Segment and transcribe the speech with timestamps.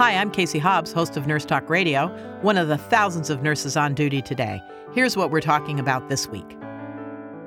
[0.00, 2.06] Hi, I'm Casey Hobbs, host of Nurse Talk Radio,
[2.40, 4.62] one of the thousands of nurses on duty today.
[4.94, 6.56] Here's what we're talking about this week.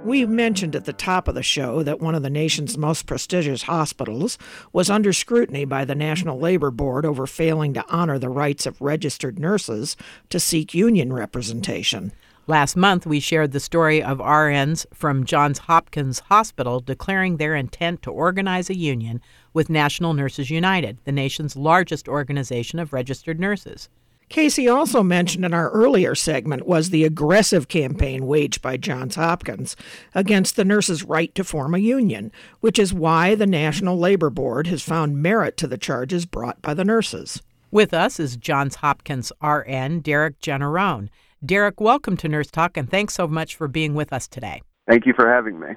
[0.04, 3.64] We mentioned at the top of the show that one of the nation's most prestigious
[3.64, 4.38] hospitals
[4.72, 8.80] was under scrutiny by the National Labor Board over failing to honor the rights of
[8.80, 9.98] registered nurses
[10.30, 12.12] to seek union representation.
[12.46, 18.02] Last month, we shared the story of RNs from Johns Hopkins Hospital declaring their intent
[18.02, 19.22] to organize a union
[19.54, 23.88] with National Nurses United, the nation's largest organization of registered nurses.
[24.28, 29.78] Casey also mentioned in our earlier segment was the aggressive campaign waged by Johns Hopkins
[30.14, 32.30] against the nurses' right to form a union,
[32.60, 36.74] which is why the National Labor Board has found merit to the charges brought by
[36.74, 37.42] the nurses.
[37.72, 41.10] With us is Johns Hopkins RN Derek Generone.
[41.46, 44.62] Derek, welcome to Nurse Talk, and thanks so much for being with us today.
[44.88, 45.76] Thank you for having me.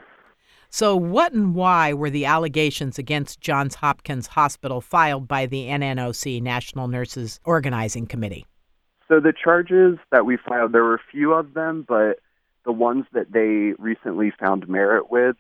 [0.71, 6.41] So, what and why were the allegations against Johns Hopkins Hospital filed by the NNOC,
[6.41, 8.47] National Nurses Organizing Committee?
[9.09, 12.21] So, the charges that we filed, there were a few of them, but
[12.65, 15.37] the ones that they recently found merit with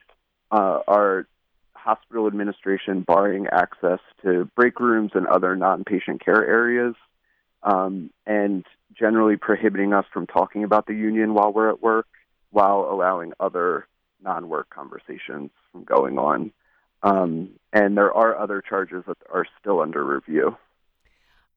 [0.51, 1.29] uh, are
[1.75, 6.97] hospital administration barring access to break rooms and other non patient care areas,
[7.67, 8.65] um, and
[8.99, 12.07] generally prohibiting us from talking about the union while we're at work,
[12.51, 13.87] while allowing other
[14.23, 16.53] non work conversations from going on.
[17.03, 20.57] Um, and there are other charges that are still under review.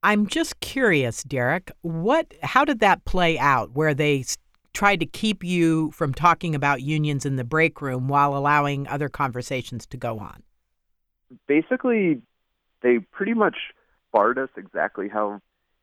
[0.03, 4.25] I'm just curious, Derek, what how did that play out where they
[4.73, 9.09] tried to keep you from talking about unions in the break room while allowing other
[9.09, 10.41] conversations to go on?
[11.47, 12.21] Basically,
[12.81, 13.55] they pretty much
[14.11, 15.41] barred us exactly how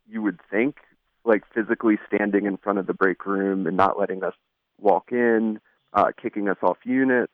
[0.08, 0.76] you would think
[1.24, 4.34] like physically standing in front of the break room and not letting us
[4.80, 5.60] walk in,
[5.92, 7.32] uh, kicking us off units,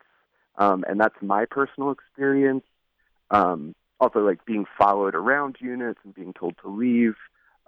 [0.57, 2.65] um, and that's my personal experience.
[3.31, 7.15] Um, also, like being followed around units and being told to leave.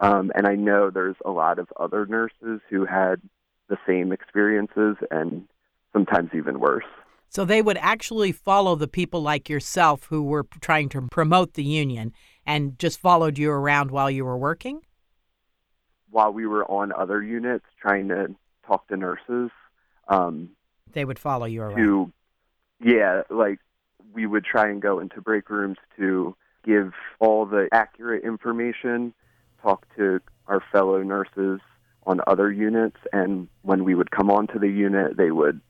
[0.01, 3.23] Um, and I know there's a lot of other nurses who had
[3.69, 5.47] the same experiences and
[5.93, 6.85] sometimes even worse.
[7.29, 11.65] So they would actually follow the people like yourself who were trying to promote the
[11.65, 12.13] union
[12.47, 14.83] and just followed you around while you were working?
[16.15, 18.33] While we were on other units trying to
[18.65, 19.51] talk to nurses.
[20.07, 20.51] Um,
[20.93, 21.77] they would follow you around.
[21.77, 22.13] To,
[22.81, 23.59] yeah, like
[24.13, 29.13] we would try and go into break rooms to give all the accurate information,
[29.61, 31.59] talk to our fellow nurses
[32.07, 35.61] on other units, and when we would come onto the unit, they would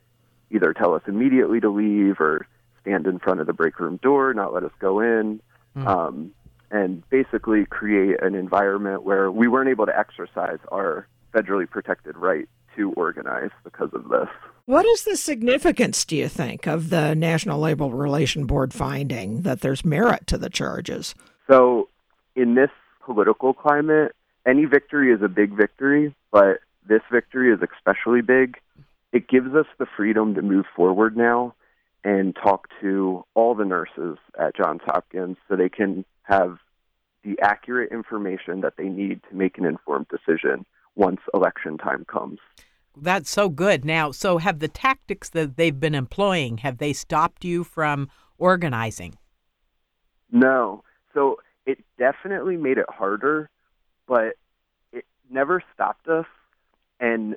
[0.50, 2.46] either tell us immediately to leave or
[2.82, 5.40] stand in front of the break room door, not let us go in.
[5.74, 5.86] Mm.
[5.86, 6.32] Um,
[6.74, 12.48] and basically create an environment where we weren't able to exercise our federally protected right
[12.74, 14.28] to organize because of this.
[14.66, 19.60] What is the significance, do you think, of the National Labor Relation Board finding that
[19.60, 21.14] there's merit to the charges?
[21.48, 21.88] So,
[22.34, 22.70] in this
[23.04, 24.12] political climate,
[24.44, 26.58] any victory is a big victory, but
[26.88, 28.56] this victory is especially big.
[29.12, 31.54] It gives us the freedom to move forward now
[32.04, 36.58] and talk to all the nurses at Johns Hopkins so they can have
[37.24, 42.38] the accurate information that they need to make an informed decision once election time comes.
[42.96, 43.84] That's so good.
[43.84, 49.16] Now, so have the tactics that they've been employing have they stopped you from organizing?
[50.30, 50.84] No.
[51.14, 53.48] So it definitely made it harder,
[54.06, 54.34] but
[54.92, 56.26] it never stopped us.
[57.00, 57.36] And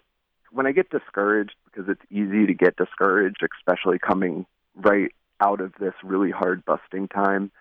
[0.51, 4.45] when I get discouraged, because it's easy to get discouraged, especially coming
[4.77, 5.11] right
[5.41, 7.51] out of this really hard busting time,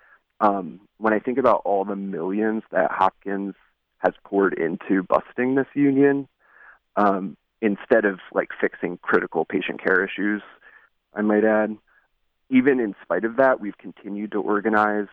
[0.40, 3.54] um, when I think about all the millions that Hopkins
[3.98, 6.28] has poured into busting this union,
[6.96, 10.42] um, instead of like fixing critical patient care issues,
[11.14, 11.76] I might add,
[12.50, 15.08] even in spite of that, we've continued to organize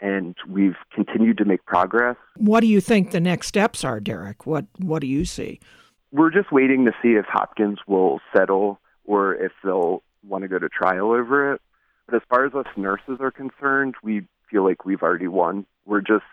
[0.00, 2.16] and we've continued to make progress.
[2.36, 4.46] What do you think the next steps are, Derek?
[4.46, 5.60] What What do you see?
[6.12, 10.58] We're just waiting to see if Hopkins will settle or if they'll want to go
[10.58, 11.60] to trial over it.
[12.06, 15.66] But as far as us nurses are concerned, we feel like we've already won.
[15.84, 16.24] We're just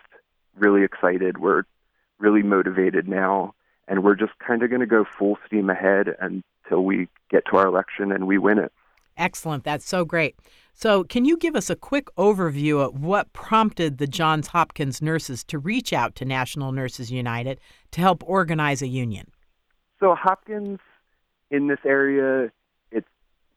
[0.56, 1.38] really excited.
[1.38, 1.64] We're
[2.18, 3.54] really motivated now,
[3.88, 7.56] and we're just kind of going to go full steam ahead until we get to
[7.56, 8.72] our election and we win it.
[9.16, 9.64] Excellent.
[9.64, 10.36] That's so great.
[10.76, 15.44] So, can you give us a quick overview of what prompted the Johns Hopkins nurses
[15.44, 17.60] to reach out to National Nurses United
[17.92, 19.30] to help organize a union?
[20.00, 20.80] So, Hopkins
[21.52, 22.50] in this area,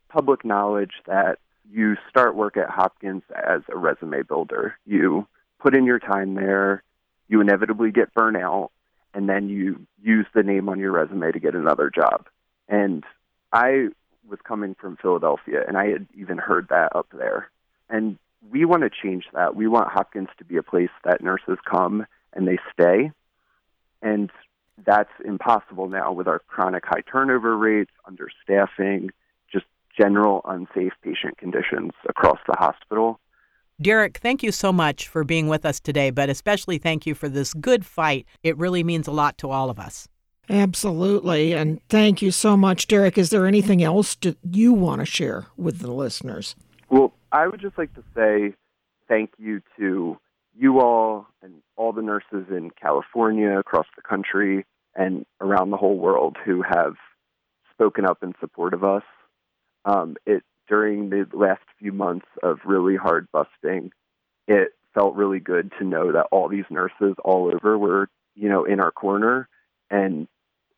[0.09, 1.39] public knowledge that
[1.71, 4.77] you start work at Hopkins as a resume builder.
[4.85, 5.27] You
[5.59, 6.83] put in your time there,
[7.27, 8.69] you inevitably get burnout,
[9.13, 12.27] and then you use the name on your resume to get another job.
[12.69, 13.03] And
[13.51, 13.89] I
[14.27, 17.49] was coming from Philadelphia, and I had even heard that up there.
[17.89, 18.17] And
[18.51, 19.55] we want to change that.
[19.55, 23.11] We want Hopkins to be a place that nurses come and they stay.
[24.01, 24.29] And
[24.85, 29.09] that's impossible now with our chronic high turnover rates, understaffing,
[29.99, 33.19] general unsafe patient conditions across the hospital.
[33.81, 37.29] Derek, thank you so much for being with us today, but especially thank you for
[37.29, 38.25] this good fight.
[38.43, 40.07] It really means a lot to all of us.
[40.49, 41.53] Absolutely.
[41.53, 43.17] And thank you so much, Derek.
[43.17, 46.55] Is there anything else that you want to share with the listeners?
[46.89, 48.55] Well, I would just like to say
[49.07, 50.17] thank you to
[50.57, 54.65] you all and all the nurses in California, across the country,
[54.95, 56.95] and around the whole world who have
[57.71, 59.03] spoken up in support of us.
[59.85, 63.91] Um, it during the last few months of really hard busting,
[64.47, 68.65] it felt really good to know that all these nurses all over were, you know,
[68.65, 69.47] in our corner.
[69.89, 70.27] And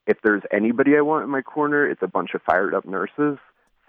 [0.05, 3.37] if there's anybody I want in my corner, it's a bunch of fired up nurses.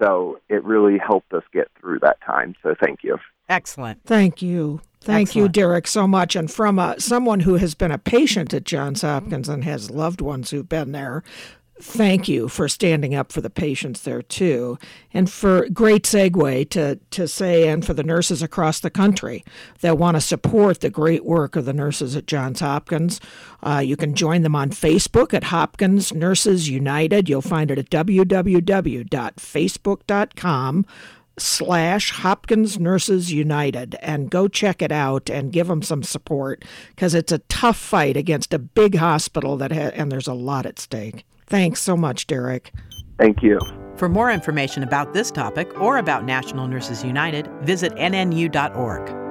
[0.02, 2.54] So it really helped us get through that time.
[2.62, 3.18] So thank you.
[3.48, 4.02] Excellent.
[4.04, 4.80] Thank you.
[5.02, 5.44] Thank Excellent.
[5.44, 6.36] you, Derek, so much.
[6.36, 10.20] And from uh, someone who has been a patient at Johns Hopkins and has loved
[10.20, 11.22] ones who've been there,
[11.80, 14.76] thank you for standing up for the patients there too
[15.12, 19.42] and for great segue to, to say and for the nurses across the country
[19.80, 23.18] that want to support the great work of the nurses at johns hopkins
[23.62, 27.88] uh, you can join them on facebook at hopkins nurses united you'll find it at
[27.90, 30.86] www.facebook.com
[31.38, 37.14] slash Hopkins Nurses United and go check it out and give them some support because
[37.14, 40.78] it's a tough fight against a big hospital that ha- and there's a lot at
[40.78, 41.24] stake.
[41.50, 42.72] Thanks so much, Derek.
[43.18, 43.58] Thank you.
[43.96, 49.29] For more information about this topic or about National Nurses United, visit nnu.org.